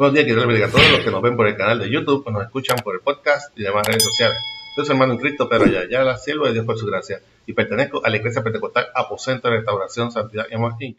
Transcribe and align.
Buenos 0.00 0.14
días, 0.14 0.24
quiero 0.24 0.46
bendiga 0.46 0.66
a 0.66 0.70
todos 0.70 0.90
los 0.92 1.00
que 1.00 1.10
nos 1.10 1.20
ven 1.20 1.36
por 1.36 1.46
el 1.46 1.58
canal 1.58 1.78
de 1.78 1.90
YouTube, 1.90 2.22
o 2.26 2.30
nos 2.30 2.44
escuchan 2.44 2.78
por 2.82 2.94
el 2.94 3.02
podcast 3.02 3.52
y 3.58 3.64
demás 3.64 3.86
redes 3.86 4.02
sociales. 4.02 4.38
Soy 4.74 4.86
su 4.86 4.92
hermano 4.92 5.12
en 5.12 5.18
Cristo, 5.18 5.46
pero 5.46 5.66
ya, 5.66 5.86
ya 5.90 6.02
la 6.02 6.16
siervo 6.16 6.46
de 6.46 6.54
Dios 6.54 6.64
por 6.64 6.78
su 6.78 6.86
gracia, 6.86 7.20
y 7.44 7.52
pertenezco 7.52 8.00
a 8.02 8.08
la 8.08 8.16
Iglesia 8.16 8.42
Pentecostal 8.42 8.86
Aposento 8.94 9.48
de 9.48 9.56
Restauración 9.56 10.10
Santidad 10.10 10.46
y 10.50 10.54
Amor 10.54 10.76
Inc., 10.80 10.96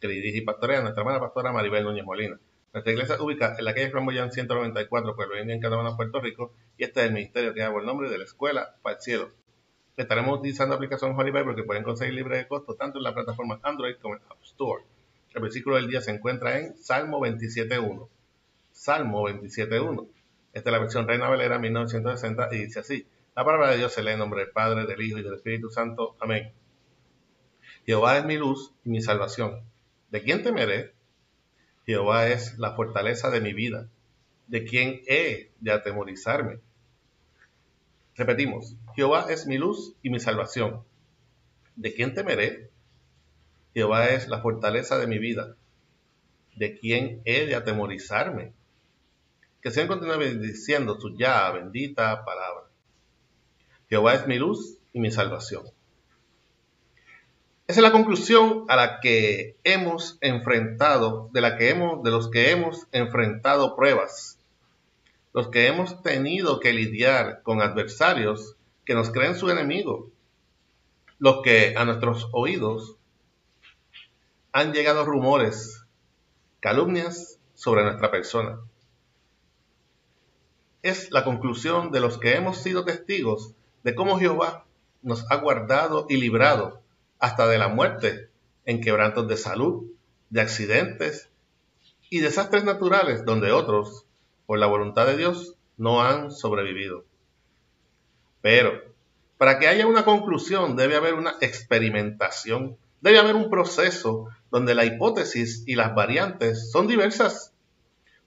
que 0.00 0.08
dirige 0.08 0.38
y 0.38 0.40
pastorea 0.40 0.80
nuestra 0.80 1.02
hermana 1.02 1.20
pastora 1.20 1.52
Maribel 1.52 1.84
Núñez 1.84 2.02
Molina. 2.02 2.40
Nuestra 2.72 2.90
iglesia 2.90 3.20
ubica 3.20 3.56
en 3.58 3.62
la 3.66 3.74
calle 3.74 3.90
Flamboyán 3.90 4.32
194, 4.32 5.14
Pueblo 5.14 5.38
Indio, 5.38 5.54
en 5.54 5.60
Canadá, 5.60 5.94
Puerto 5.94 6.18
Rico, 6.22 6.54
y 6.78 6.84
este 6.84 7.00
es 7.00 7.06
el 7.08 7.12
ministerio 7.12 7.52
que 7.52 7.60
lleva 7.60 7.78
el 7.78 7.84
nombre 7.84 8.08
de 8.08 8.16
la 8.16 8.24
Escuela 8.24 8.74
para 8.80 8.96
el 8.96 9.02
Cielo. 9.02 9.28
Estaremos 9.98 10.38
utilizando 10.38 10.74
aplicación 10.74 11.14
Holy 11.14 11.30
Bible 11.30 11.54
que 11.56 11.64
pueden 11.64 11.82
conseguir 11.82 12.14
libre 12.14 12.38
de 12.38 12.48
costo 12.48 12.74
tanto 12.74 12.96
en 12.96 13.04
la 13.04 13.12
plataforma 13.12 13.60
Android 13.62 13.96
como 14.00 14.14
en 14.14 14.22
App 14.30 14.42
Store. 14.44 14.82
El 15.34 15.42
versículo 15.42 15.76
del 15.76 15.88
día 15.88 16.00
se 16.00 16.10
encuentra 16.10 16.58
en 16.58 16.78
Salmo 16.78 17.20
27.1. 17.20 18.08
Salmo 18.72 19.28
27.1. 19.28 20.08
Esta 20.52 20.70
es 20.70 20.72
la 20.72 20.78
versión 20.78 21.06
Reina 21.06 21.28
Valera 21.28 21.58
1960 21.58 22.48
y 22.52 22.58
dice 22.58 22.80
así. 22.80 23.06
La 23.36 23.44
palabra 23.44 23.70
de 23.70 23.78
Dios 23.78 23.92
se 23.92 24.02
lee 24.02 24.12
en 24.12 24.18
nombre 24.18 24.40
del 24.40 24.50
Padre, 24.50 24.86
del 24.86 25.00
Hijo 25.00 25.18
y 25.18 25.22
del 25.22 25.34
Espíritu 25.34 25.70
Santo. 25.70 26.16
Amén. 26.20 26.52
Jehová 27.86 28.18
es 28.18 28.24
mi 28.24 28.36
luz 28.36 28.72
y 28.84 28.90
mi 28.90 29.00
salvación. 29.00 29.62
¿De 30.10 30.22
quién 30.22 30.42
temeré? 30.42 30.92
Jehová 31.86 32.28
es 32.28 32.58
la 32.58 32.74
fortaleza 32.74 33.30
de 33.30 33.40
mi 33.40 33.52
vida. 33.52 33.88
¿De 34.48 34.64
quién 34.64 35.02
he 35.06 35.50
de 35.60 35.72
atemorizarme? 35.72 36.58
Repetimos, 38.16 38.76
Jehová 38.96 39.26
es 39.30 39.46
mi 39.46 39.56
luz 39.56 39.94
y 40.02 40.10
mi 40.10 40.20
salvación. 40.20 40.84
¿De 41.76 41.94
quién 41.94 42.14
temeré? 42.14 42.70
Jehová 43.72 44.08
es 44.08 44.28
la 44.28 44.40
fortaleza 44.40 44.98
de 44.98 45.06
mi 45.06 45.18
vida. 45.18 45.56
¿De 46.56 46.78
quién 46.78 47.22
he 47.24 47.46
de 47.46 47.54
atemorizarme? 47.54 48.52
Que 49.62 49.70
sean 49.70 49.88
continúe 49.88 50.16
bendiciendo 50.16 50.98
su 50.98 51.16
ya 51.16 51.50
bendita 51.50 52.24
palabra. 52.24 52.64
Jehová 53.90 54.14
es 54.14 54.26
mi 54.26 54.38
luz 54.38 54.78
y 54.92 55.00
mi 55.00 55.10
salvación. 55.10 55.64
Esa 57.66 57.80
es 57.80 57.82
la 57.82 57.92
conclusión 57.92 58.64
a 58.68 58.76
la 58.76 59.00
que 59.00 59.56
hemos 59.62 60.16
enfrentado, 60.22 61.28
de 61.32 61.40
la 61.40 61.56
que 61.56 61.70
hemos, 61.70 62.02
de 62.02 62.10
los 62.10 62.30
que 62.30 62.50
hemos 62.50 62.86
enfrentado 62.90 63.76
pruebas, 63.76 64.38
los 65.32 65.48
que 65.48 65.66
hemos 65.66 66.02
tenido 66.02 66.58
que 66.58 66.72
lidiar 66.72 67.42
con 67.42 67.60
adversarios 67.60 68.56
que 68.84 68.94
nos 68.94 69.10
creen 69.10 69.36
su 69.36 69.50
enemigo, 69.50 70.10
los 71.18 71.42
que 71.42 71.74
a 71.76 71.84
nuestros 71.84 72.28
oídos 72.32 72.96
han 74.52 74.72
llegado 74.72 75.04
rumores, 75.04 75.84
calumnias 76.60 77.38
sobre 77.54 77.84
nuestra 77.84 78.10
persona 78.10 78.58
es 80.82 81.10
la 81.10 81.24
conclusión 81.24 81.90
de 81.90 82.00
los 82.00 82.18
que 82.18 82.34
hemos 82.34 82.58
sido 82.58 82.84
testigos 82.84 83.54
de 83.82 83.94
cómo 83.94 84.18
Jehová 84.18 84.64
nos 85.02 85.30
ha 85.30 85.36
guardado 85.36 86.06
y 86.08 86.16
librado 86.16 86.80
hasta 87.18 87.46
de 87.48 87.58
la 87.58 87.68
muerte 87.68 88.30
en 88.64 88.80
quebrantos 88.80 89.28
de 89.28 89.36
salud, 89.36 89.84
de 90.30 90.40
accidentes 90.40 91.28
y 92.08 92.20
desastres 92.20 92.64
naturales 92.64 93.24
donde 93.24 93.52
otros, 93.52 94.04
por 94.46 94.58
la 94.58 94.66
voluntad 94.66 95.06
de 95.06 95.16
Dios, 95.16 95.54
no 95.76 96.02
han 96.02 96.30
sobrevivido. 96.30 97.04
Pero, 98.42 98.72
para 99.38 99.58
que 99.58 99.68
haya 99.68 99.86
una 99.86 100.04
conclusión 100.04 100.76
debe 100.76 100.96
haber 100.96 101.14
una 101.14 101.34
experimentación, 101.40 102.76
debe 103.00 103.18
haber 103.18 103.36
un 103.36 103.50
proceso 103.50 104.28
donde 104.50 104.74
la 104.74 104.84
hipótesis 104.84 105.64
y 105.66 105.74
las 105.74 105.94
variantes 105.94 106.70
son 106.70 106.86
diversas 106.86 107.49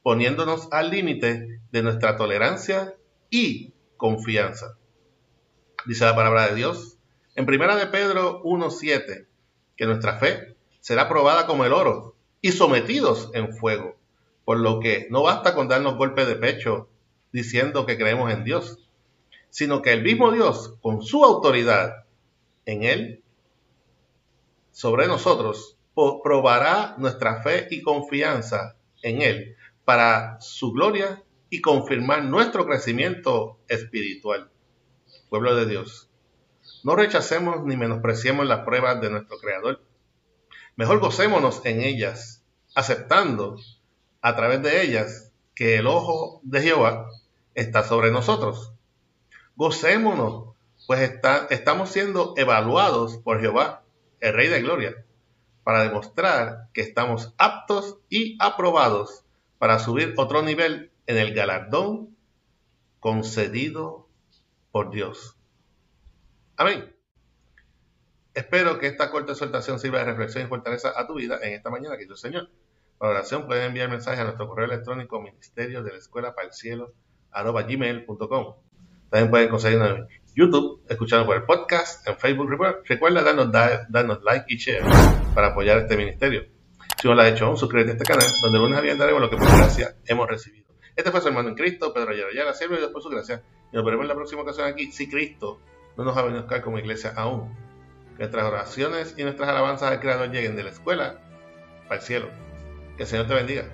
poniéndonos 0.04 0.68
al 0.72 0.92
límite 0.92 1.62
de 1.72 1.82
nuestra 1.82 2.18
tolerancia 2.18 2.94
y 3.30 3.74
confianza. 3.98 4.78
Dice 5.86 6.06
la 6.06 6.16
palabra 6.16 6.48
de 6.50 6.56
Dios 6.56 6.98
en 7.36 7.46
primera 7.46 7.76
de 7.78 7.88
Pedro 7.88 8.44
1:7 8.44 9.28
que 9.76 9.86
nuestra 9.86 10.20
fe 10.20 10.56
será 10.82 11.10
probada 11.10 11.48
como 11.48 11.66
el 11.66 11.74
oro 11.74 12.16
y 12.42 12.52
sometidos 12.52 13.32
en 13.34 13.56
fuego, 13.56 13.96
por 14.44 14.60
lo 14.60 14.82
que 14.82 15.08
no 15.10 15.24
basta 15.24 15.56
con 15.56 15.70
darnos 15.70 15.96
golpes 15.96 16.28
de 16.28 16.36
pecho 16.36 16.90
diciendo 17.32 17.86
que 17.86 17.98
creemos 17.98 18.32
en 18.32 18.44
Dios, 18.44 18.78
sino 19.50 19.82
que 19.82 19.94
el 19.94 20.04
mismo 20.04 20.32
Dios, 20.32 20.78
con 20.82 21.02
su 21.02 21.24
autoridad 21.24 22.06
en 22.66 22.84
Él, 22.84 23.24
sobre 24.72 25.08
nosotros, 25.08 25.78
probará 25.96 26.96
nuestra 26.98 27.42
fe 27.42 27.68
y 27.72 27.82
confianza 27.82 28.76
en 29.02 29.22
Él 29.22 29.56
para 29.86 30.40
su 30.42 30.72
gloria 30.72 31.24
y 31.50 31.62
confirmar 31.62 32.24
nuestro 32.24 32.66
crecimiento 32.66 33.60
espiritual. 33.68 34.50
Pueblo 35.30 35.56
de 35.56 35.66
Dios, 35.66 36.10
no 36.84 36.96
rechacemos 36.96 37.64
ni 37.64 37.78
menospreciemos 37.78 38.46
las 38.46 38.66
pruebas 38.66 39.02
de 39.02 39.10
nuestro 39.10 39.38
Creador. 39.38 39.82
Mejor 40.76 41.00
gocémonos 41.00 41.62
en 41.66 41.82
ellas, 41.82 42.44
aceptando 42.76 43.58
a 44.22 44.36
través 44.36 44.62
de 44.64 44.82
ellas 44.84 45.32
que 45.56 45.78
el 45.78 45.88
ojo 45.88 46.40
de 46.44 46.62
Jehová 46.62 47.10
está 47.54 47.84
sobre 47.84 48.12
nosotros. 48.12 48.74
Gocémonos, 49.56 50.56
pues 50.88 51.20
estamos 51.50 51.90
siendo 51.90 52.34
evaluados 52.38 53.18
por 53.18 53.40
Jehová, 53.40 53.84
el 54.20 54.34
Rey 54.34 54.48
de 54.48 54.62
Gloria, 54.62 55.06
para 55.64 55.84
demostrar 55.84 56.70
que 56.74 56.82
estamos 56.82 57.34
aptos 57.38 58.00
y 58.10 58.38
aprobados 58.40 59.23
para 59.64 59.80
subir 59.80 60.14
otro 60.18 60.42
nivel 60.42 60.92
en 61.08 61.18
el 61.18 61.34
galardón 61.34 62.18
concedido 63.00 64.10
por 64.74 64.92
Dios. 64.92 65.38
Amén. 66.58 66.94
Espero 68.34 68.78
que 68.78 68.88
esta 68.88 69.10
corta 69.10 69.32
exhortación 69.32 69.80
sirva 69.80 70.00
de 70.00 70.04
reflexión 70.04 70.44
y 70.44 70.50
fortaleza 70.50 70.92
a 70.94 71.08
tu 71.08 71.14
vida 71.14 71.40
en 71.42 71.54
esta 71.54 71.70
mañana, 71.70 71.96
que 71.96 72.04
el 72.04 72.18
Señor. 72.18 72.50
Para 72.98 73.14
oración 73.14 73.48
pueden 73.48 73.68
enviar 73.68 73.90
mensaje 73.90 74.20
a 74.20 74.26
nuestro 74.26 74.50
correo 74.50 74.66
electrónico 74.66 75.22
ministerio 75.22 75.82
de 75.82 75.94
la 75.94 75.98
escuela 75.98 76.36
para 76.36 76.48
el 76.48 76.54
cielo 76.54 76.92
arroba 77.32 77.64
gmail.com. 77.64 78.56
También 79.10 79.32
pueden 79.32 79.48
conseguirnos 79.48 79.92
en 79.92 80.08
YouTube, 80.36 80.84
escuchando 80.90 81.26
por 81.26 81.38
el 81.38 81.44
podcast, 81.44 82.06
en 82.06 82.18
Facebook. 82.18 82.50
Recuerda 82.84 83.24
darnos, 83.24 83.50
darnos 83.50 84.24
like 84.24 84.54
y 84.54 84.58
share 84.58 84.84
para 85.34 85.52
apoyar 85.52 85.78
este 85.78 85.96
ministerio. 85.96 86.53
Lo 87.04 87.22
has 87.22 87.34
hecho 87.34 87.48
aún, 87.48 87.58
suscríbete 87.58 87.92
a 87.92 87.94
este 87.94 88.06
canal, 88.06 88.28
donde 88.42 88.60
lunes 88.60 88.78
a 88.78 88.82
viernes 88.82 89.00
daremos 89.00 89.22
lo 89.22 89.30
que 89.30 89.36
por 89.36 89.46
gracia 89.46 89.96
hemos 90.06 90.28
recibido. 90.28 90.68
Este 90.96 91.12
fue 91.12 91.20
su 91.20 91.28
hermano 91.28 91.50
en 91.50 91.56
Cristo, 91.56 91.94
Pedro 91.94 92.12
Ayala, 92.12 92.54
siervo 92.54 92.76
y 92.76 92.78
Dios 92.78 92.92
por 92.92 93.02
su 93.02 93.10
gracia. 93.10 93.44
Y 93.72 93.76
nos 93.76 93.84
veremos 93.84 94.06
en 94.06 94.08
la 94.08 94.16
próxima 94.16 94.42
ocasión 94.44 94.68
aquí, 94.68 94.92
si 94.92 95.10
Cristo 95.10 95.60
no 95.98 96.06
nos 96.06 96.16
ha 96.16 96.22
venido 96.22 96.40
a 96.40 96.44
buscar 96.44 96.62
como 96.62 96.80
iglesia 96.80 97.14
aún. 97.16 97.54
Que 98.16 98.20
nuestras 98.20 98.46
oraciones 98.46 99.16
y 99.18 99.24
nuestras 99.24 99.50
alabanzas 99.50 99.92
al 99.92 100.00
Creador 100.00 100.32
lleguen 100.32 100.56
de 100.56 100.64
la 100.64 100.70
escuela 100.70 101.20
para 101.90 102.00
el 102.00 102.06
cielo. 102.06 102.30
Que 102.96 103.04
el 103.04 103.10
Señor 103.10 103.28
te 103.28 103.34
bendiga. 103.34 103.66